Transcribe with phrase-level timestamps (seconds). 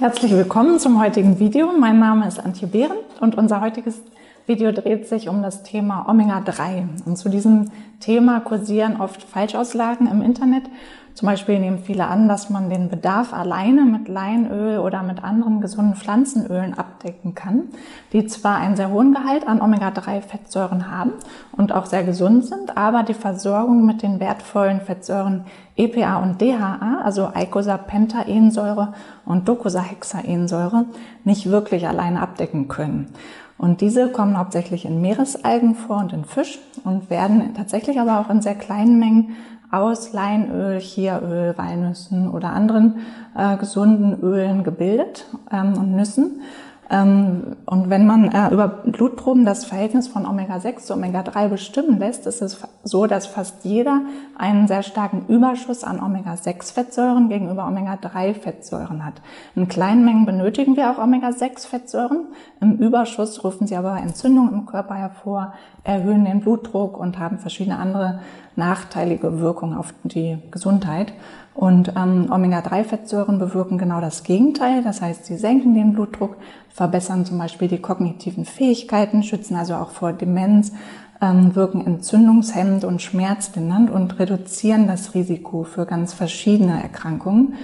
[0.00, 1.72] Herzlich willkommen zum heutigen Video.
[1.78, 4.00] Mein Name ist Antje Behren und unser heutiges
[4.46, 7.06] Video dreht sich um das Thema Omega-3.
[7.06, 10.64] Und zu diesem Thema kursieren oft Falschaussagen im Internet
[11.14, 15.60] zum Beispiel nehmen viele an, dass man den Bedarf alleine mit Leinöl oder mit anderen
[15.60, 17.64] gesunden Pflanzenölen abdecken kann,
[18.12, 21.12] die zwar einen sehr hohen Gehalt an Omega-3-Fettsäuren haben
[21.52, 25.44] und auch sehr gesund sind, aber die Versorgung mit den wertvollen Fettsäuren
[25.76, 28.94] EPA und DHA, also Eicosapentaensäure
[29.26, 30.86] und Docosahexaensäure,
[31.24, 33.12] nicht wirklich alleine abdecken können.
[33.60, 38.30] Und diese kommen hauptsächlich in Meeresalgen vor und in Fisch und werden tatsächlich aber auch
[38.30, 39.36] in sehr kleinen Mengen
[39.70, 43.00] aus Leinöl, Chiaöl, Walnüssen oder anderen
[43.36, 46.40] äh, gesunden Ölen gebildet ähm, und Nüssen.
[46.92, 52.26] Ähm, und wenn man äh, über Blutproben das Verhältnis von Omega-6 zu Omega-3 bestimmen lässt,
[52.26, 54.00] ist es so, dass fast jeder
[54.36, 59.22] einen sehr starken Überschuss an Omega-6-Fettsäuren gegenüber Omega-3-Fettsäuren hat.
[59.54, 62.26] In kleinen Mengen benötigen wir auch Omega-6-Fettsäuren.
[62.60, 67.78] Im Überschuss rufen sie aber Entzündungen im Körper hervor, erhöhen den Blutdruck und haben verschiedene
[67.78, 68.18] andere
[68.56, 71.12] nachteilige Wirkungen auf die Gesundheit.
[71.54, 74.82] Und ähm, Omega-3-Fettsäuren bewirken genau das Gegenteil.
[74.82, 76.36] Das heißt, sie senken den Blutdruck,
[76.68, 80.72] verbessern zum Beispiel die kognitiven Fähigkeiten, schützen also auch vor Demenz,
[81.20, 87.54] ähm, wirken entzündungshemmend und schmerzlindernd und reduzieren das Risiko für ganz verschiedene Erkrankungen.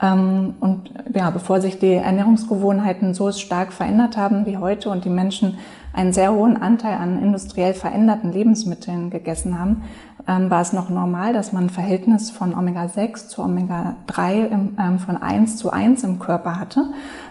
[0.00, 5.10] Ähm, und ja, bevor sich die Ernährungsgewohnheiten so stark verändert haben wie heute und die
[5.10, 5.58] Menschen
[5.92, 9.84] einen sehr hohen Anteil an industriell veränderten Lebensmitteln gegessen haben,
[10.28, 15.16] ähm, war es noch normal, dass man ein Verhältnis von Omega-6 zu Omega-3 ähm, von
[15.16, 16.86] 1 zu 1 im Körper hatte.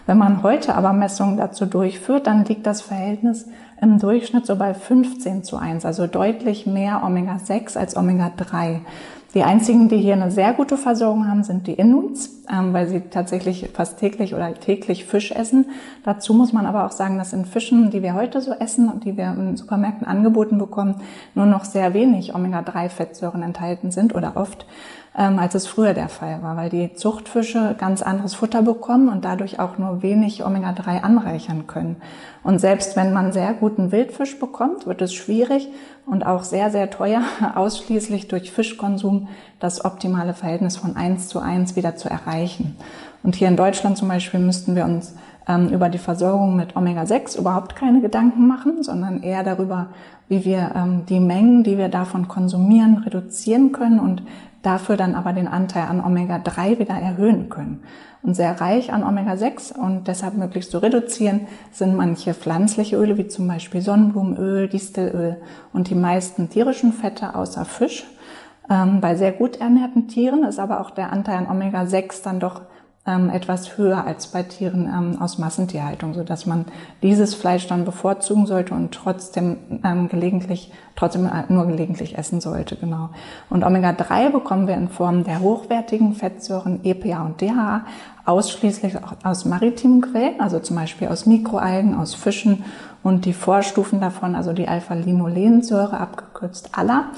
[0.06, 3.48] Wenn man heute aber Messungen dazu durchführt, dann liegt das Verhältnis
[3.82, 8.80] im Durchschnitt so bei 15 zu 1, also deutlich mehr Omega-6 als Omega-3.
[9.36, 13.02] Die einzigen, die hier eine sehr gute Versorgung haben, sind die Inuits, ähm, weil sie
[13.02, 15.66] tatsächlich fast täglich oder täglich Fisch essen.
[16.06, 19.04] Dazu muss man aber auch sagen, dass in Fischen, die wir heute so essen und
[19.04, 21.02] die wir in Supermärkten angeboten bekommen,
[21.34, 24.66] nur noch sehr wenig Omega-3-Fettsäuren enthalten sind oder oft
[25.18, 29.24] ähm, als es früher der Fall war, weil die Zuchtfische ganz anderes Futter bekommen und
[29.24, 31.98] dadurch auch nur wenig Omega-3 anreichern können.
[32.44, 35.70] Und selbst wenn man sehr guten Wildfisch bekommt, wird es schwierig
[36.06, 37.22] und auch sehr, sehr teuer,
[37.56, 42.76] ausschließlich durch Fischkonsum das optimale Verhältnis von 1 zu 1 wieder zu erreichen.
[43.24, 45.16] Und hier in Deutschland zum Beispiel müssten wir uns
[45.48, 49.88] ähm, über die Versorgung mit Omega-6 überhaupt keine Gedanken machen, sondern eher darüber,
[50.28, 54.24] wie wir ähm, die Mengen, die wir davon konsumieren, reduzieren können und
[54.64, 57.84] dafür dann aber den Anteil an Omega-3 wieder erhöhen können.
[58.24, 61.42] Und sehr reich an Omega-6 und deshalb möglichst zu reduzieren
[61.72, 65.38] sind manche pflanzliche Öle, wie zum Beispiel Sonnenblumenöl, Distelöl
[65.74, 68.04] und die meisten tierischen Fette außer Fisch.
[68.68, 72.62] Ähm, bei sehr gut ernährten Tieren ist aber auch der Anteil an Omega-6 dann doch
[73.08, 76.66] ähm, etwas höher als bei Tieren ähm, aus Massentierhaltung, so dass man
[77.04, 82.76] dieses Fleisch dann bevorzugen sollte und trotzdem ähm, gelegentlich, trotzdem äh, nur gelegentlich essen sollte,
[82.76, 83.10] genau.
[83.50, 87.86] Und Omega-3 bekommen wir in Form der hochwertigen Fettsäuren EPA und DHA
[88.26, 92.64] ausschließlich aus maritimen Quellen, also zum Beispiel aus Mikroalgen, aus Fischen
[93.04, 97.12] und die Vorstufen davon, also die Alpha-Linolensäure, abgekürzt ähm,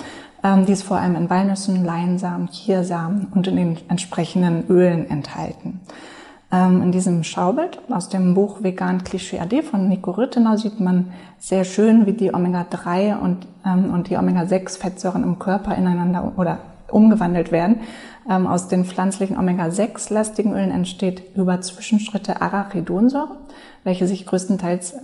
[0.43, 5.81] die ist vor allem in Walnüssen, Leinsamen, Chiasamen und in den entsprechenden Ölen enthalten.
[6.49, 11.11] Ähm, in diesem Schaubild aus dem Buch Vegan Klischee AD von Nico Rittenau sieht man
[11.39, 16.59] sehr schön, wie die Omega-3 und, ähm, und die Omega-6-Fettsäuren im Körper ineinander oder
[16.89, 17.81] umgewandelt werden.
[18.29, 23.37] aus den pflanzlichen Omega-6-lastigen Ölen entsteht über Zwischenschritte Arachidonsäure,
[23.85, 24.95] welche sich größtenteils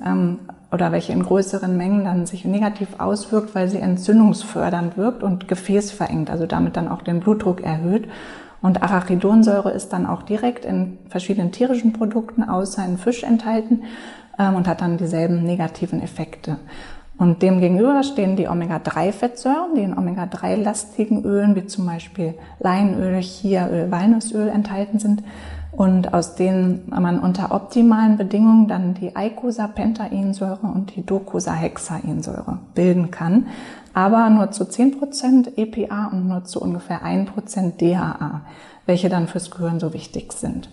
[0.74, 5.92] oder welche in größeren Mengen dann sich negativ auswirkt, weil sie entzündungsfördernd wirkt und Gefäß
[5.92, 8.10] verengt, also damit dann auch den Blutdruck erhöht.
[8.60, 13.84] Und Arachidonsäure ist dann auch direkt in verschiedenen tierischen Produkten außer in Fisch enthalten
[14.40, 16.58] ähm, und hat dann dieselben negativen Effekte.
[17.20, 24.50] Und demgegenüber stehen die Omega-3-Fettsäuren, die in Omega-3-lastigen Ölen wie zum Beispiel Leinöl, Chiaöl, Walnussöl
[24.50, 25.22] enthalten sind
[25.76, 33.48] und aus denen man unter optimalen Bedingungen dann die Eicosapentaensäure und die Docosahexaensäure bilden kann,
[33.94, 38.42] aber nur zu 10% EPA und nur zu ungefähr 1% DHA,
[38.86, 40.70] welche dann fürs Gehirn so wichtig sind.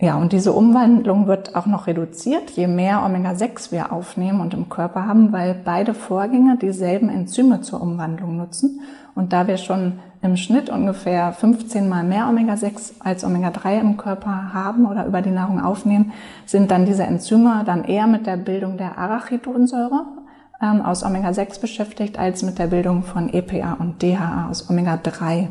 [0.00, 4.68] Ja, und diese Umwandlung wird auch noch reduziert, je mehr Omega-6 wir aufnehmen und im
[4.68, 8.80] Körper haben, weil beide Vorgänge dieselben Enzyme zur Umwandlung nutzen.
[9.18, 14.54] Und da wir schon im Schnitt ungefähr 15 mal mehr Omega-6 als Omega-3 im Körper
[14.54, 16.12] haben oder über die Nahrung aufnehmen,
[16.46, 20.04] sind dann diese Enzyme dann eher mit der Bildung der Arachidonsäure
[20.62, 25.48] ähm, aus Omega-6 beschäftigt, als mit der Bildung von EPA und DHA aus Omega-3.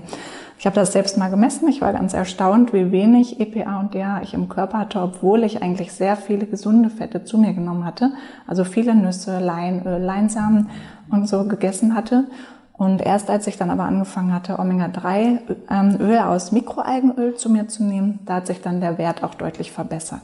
[0.57, 1.67] Ich habe das selbst mal gemessen.
[1.67, 5.61] Ich war ganz erstaunt, wie wenig EPA und DHA ich im Körper hatte, obwohl ich
[5.61, 8.13] eigentlich sehr viele gesunde Fette zu mir genommen hatte.
[8.47, 10.69] Also viele Nüsse, Leinöl, Leinsamen
[11.11, 12.27] und so gegessen hatte.
[12.77, 15.39] Und erst als ich dann aber angefangen hatte, Omega-3
[15.69, 19.71] ähm, aus Mikroalgenöl zu mir zu nehmen, da hat sich dann der Wert auch deutlich
[19.71, 20.21] verbessert.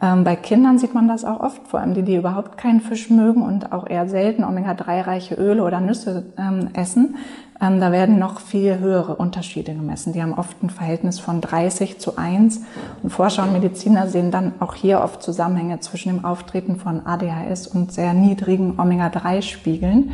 [0.00, 3.10] Ähm, bei Kindern sieht man das auch oft, vor allem die, die überhaupt keinen Fisch
[3.10, 7.16] mögen und auch eher selten Omega-3-reiche Öle oder Nüsse ähm, essen.
[7.60, 10.12] Da werden noch viel höhere Unterschiede gemessen.
[10.12, 12.62] Die haben oft ein Verhältnis von 30 zu 1.
[13.04, 17.68] Und Forscher und Mediziner sehen dann auch hier oft Zusammenhänge zwischen dem Auftreten von ADHS
[17.68, 20.10] und sehr niedrigen Omega-3-Spiegeln.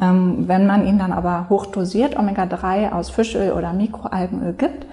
[0.00, 4.86] Ähm, wenn man ihnen dann aber hochdosiert Omega-3 aus Fischöl oder Mikroalgenöl gibt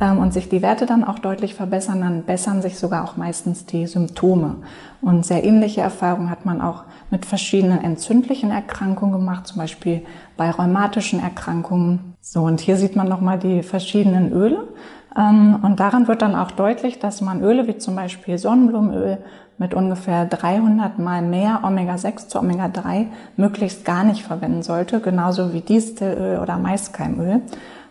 [0.00, 3.66] ähm, und sich die Werte dann auch deutlich verbessern, dann bessern sich sogar auch meistens
[3.66, 4.56] die Symptome.
[5.02, 10.02] Und sehr ähnliche Erfahrungen hat man auch mit verschiedenen entzündlichen Erkrankungen gemacht, zum Beispiel
[10.36, 12.14] bei rheumatischen Erkrankungen.
[12.20, 14.68] So, und hier sieht man nochmal die verschiedenen Öle.
[15.18, 19.18] Ähm, und daran wird dann auch deutlich, dass man Öle wie zum Beispiel Sonnenblumenöl
[19.58, 23.06] mit ungefähr 300 mal mehr Omega-6 zu Omega-3
[23.36, 27.42] möglichst gar nicht verwenden sollte, genauso wie Distelöl oder Maiskeimöl.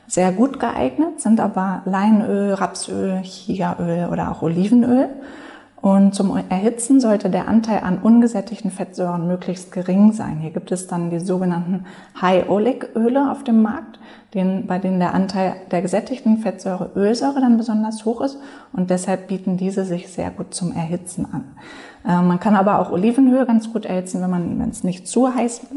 [0.07, 5.09] Sehr gut geeignet sind aber Leinöl, Rapsöl, Chiaöl oder auch Olivenöl.
[5.79, 10.39] Und zum Erhitzen sollte der Anteil an ungesättigten Fettsäuren möglichst gering sein.
[10.39, 11.85] Hier gibt es dann die sogenannten
[12.19, 13.99] High-Oleic-Öle auf dem Markt,
[14.33, 18.39] den, bei denen der Anteil der gesättigten Fettsäure Ölsäure dann besonders hoch ist
[18.73, 21.43] und deshalb bieten diese sich sehr gut zum Erhitzen an.
[22.05, 25.67] Äh, man kann aber auch Olivenöl ganz gut erhitzen, wenn man es nicht zu heiß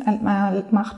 [0.70, 0.96] macht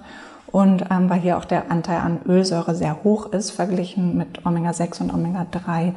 [0.53, 5.03] und ähm, weil hier auch der Anteil an Ölsäure sehr hoch ist, verglichen mit Omega-6
[5.03, 5.93] und Omega-3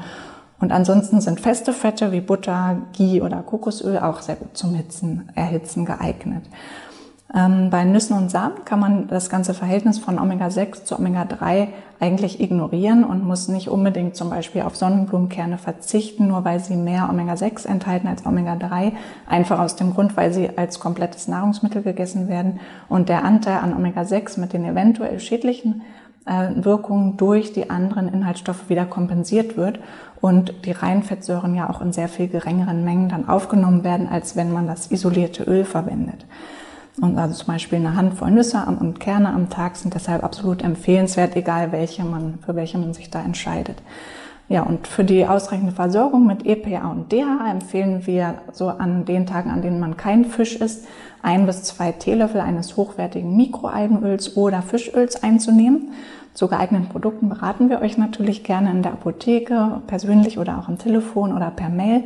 [0.60, 5.30] und ansonsten sind feste Fette wie Butter, Ghee oder Kokosöl auch sehr gut zum Hitzen,
[5.36, 6.44] Erhitzen geeignet.
[7.34, 11.68] Ähm, bei Nüssen und Samen kann man das ganze Verhältnis von Omega-6 zu Omega-3
[12.00, 17.10] eigentlich ignorieren und muss nicht unbedingt zum Beispiel auf Sonnenblumenkerne verzichten, nur weil sie mehr
[17.10, 18.94] Omega-6 enthalten als Omega-3.
[19.28, 23.74] Einfach aus dem Grund, weil sie als komplettes Nahrungsmittel gegessen werden und der Anteil an
[23.74, 25.82] Omega-6 mit den eventuell schädlichen
[26.26, 29.80] äh, Wirkungen durch die anderen Inhaltsstoffe wieder kompensiert wird
[30.22, 34.36] und die reinen Fettsäuren ja auch in sehr viel geringeren Mengen dann aufgenommen werden, als
[34.36, 36.26] wenn man das isolierte Öl verwendet.
[37.02, 41.36] Und also zum Beispiel eine Handvoll Nüsse und Kerne am Tag sind deshalb absolut empfehlenswert,
[41.36, 43.82] egal welche man, für welche man sich da entscheidet.
[44.48, 49.26] Ja, und für die ausreichende Versorgung mit EPA und DHA empfehlen wir so an den
[49.26, 50.88] Tagen, an denen man kein Fisch isst,
[51.24, 55.94] ein bis zwei Teelöffel eines hochwertigen Mikroalgenöls oder Fischöls einzunehmen.
[56.36, 60.78] Zu geeigneten Produkten beraten wir euch natürlich gerne in der Apotheke, persönlich oder auch am
[60.78, 62.04] Telefon oder per Mail.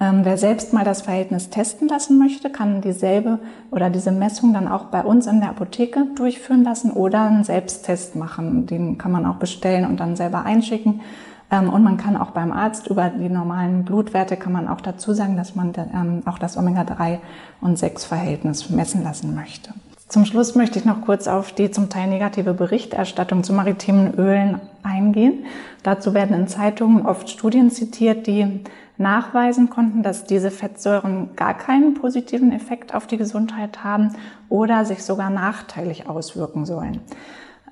[0.00, 3.40] Ähm, wer selbst mal das Verhältnis testen lassen möchte, kann dieselbe
[3.70, 8.16] oder diese Messung dann auch bei uns in der Apotheke durchführen lassen oder einen Selbsttest
[8.16, 8.66] machen.
[8.66, 11.00] Den kann man auch bestellen und dann selber einschicken.
[11.50, 15.12] Ähm, und man kann auch beim Arzt über die normalen Blutwerte kann man auch dazu
[15.12, 17.18] sagen, dass man ähm, auch das Omega-3
[17.60, 19.72] und 6 Verhältnis messen lassen möchte.
[20.08, 24.60] Zum Schluss möchte ich noch kurz auf die zum Teil negative Berichterstattung zu maritimen Ölen
[24.82, 25.44] eingehen.
[25.82, 28.60] Dazu werden in Zeitungen oft Studien zitiert, die
[28.96, 34.14] nachweisen konnten, dass diese Fettsäuren gar keinen positiven Effekt auf die Gesundheit haben
[34.48, 37.00] oder sich sogar nachteilig auswirken sollen.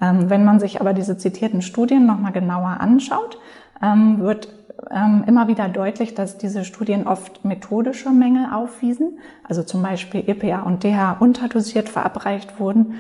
[0.01, 3.39] Ähm, wenn man sich aber diese zitierten Studien nochmal genauer anschaut,
[3.83, 4.49] ähm, wird
[4.91, 9.19] ähm, immer wieder deutlich, dass diese Studien oft methodische Mängel aufwiesen,
[9.49, 12.95] also zum Beispiel EPA und DHA unterdosiert verabreicht wurden,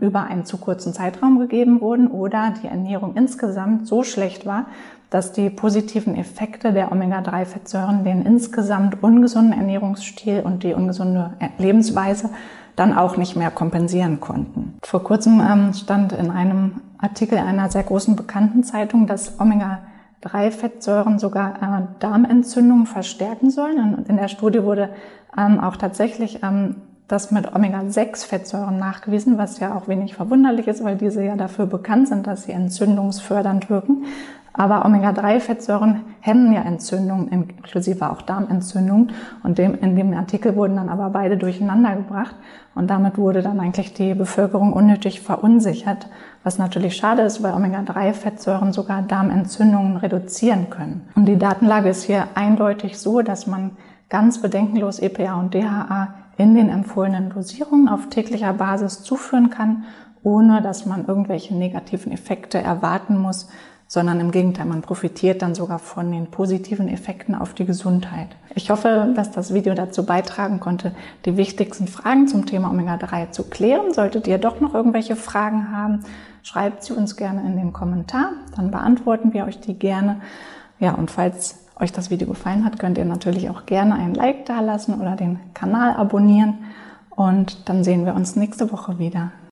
[0.00, 4.66] über einen zu kurzen Zeitraum gegeben wurden oder die Ernährung insgesamt so schlecht war,
[5.10, 12.30] dass die positiven Effekte der Omega-3-Fettsäuren den insgesamt ungesunden Ernährungsstil und die ungesunde Lebensweise
[12.74, 14.63] dann auch nicht mehr kompensieren konnten.
[14.84, 19.80] Vor kurzem ähm, stand in einem Artikel einer sehr großen bekannten Zeitung, dass Omega
[20.20, 23.94] drei Fettsäuren sogar äh, Darmentzündungen verstärken sollen.
[23.94, 24.90] Und in der Studie wurde
[25.36, 26.76] ähm, auch tatsächlich ähm,
[27.08, 32.08] das mit Omega-6-Fettsäuren nachgewiesen, was ja auch wenig verwunderlich ist, weil diese ja dafür bekannt
[32.08, 34.04] sind, dass sie entzündungsfördernd wirken.
[34.56, 39.10] Aber Omega-3-Fettsäuren hemmen ja Entzündungen, inklusive auch Darmentzündungen.
[39.42, 42.36] Und dem, in dem Artikel wurden dann aber beide durcheinander gebracht.
[42.76, 46.08] Und damit wurde dann eigentlich die Bevölkerung unnötig verunsichert,
[46.44, 51.08] was natürlich schade ist, weil Omega-3-Fettsäuren sogar Darmentzündungen reduzieren können.
[51.16, 53.72] Und die Datenlage ist hier eindeutig so, dass man
[54.08, 59.84] ganz bedenkenlos EPA und DHA in den empfohlenen Dosierungen auf täglicher Basis zuführen kann,
[60.22, 63.48] ohne dass man irgendwelche negativen Effekte erwarten muss,
[63.86, 68.28] sondern im Gegenteil, man profitiert dann sogar von den positiven Effekten auf die Gesundheit.
[68.54, 70.92] Ich hoffe, dass das Video dazu beitragen konnte,
[71.24, 73.92] die wichtigsten Fragen zum Thema Omega-3 zu klären.
[73.92, 76.00] Solltet ihr doch noch irgendwelche Fragen haben,
[76.42, 80.20] schreibt sie uns gerne in den Kommentar, dann beantworten wir euch die gerne.
[80.78, 84.46] Ja, und falls euch das Video gefallen hat, könnt ihr natürlich auch gerne ein Like
[84.46, 86.58] dalassen oder den Kanal abonnieren.
[87.10, 89.32] Und dann sehen wir uns nächste Woche wieder.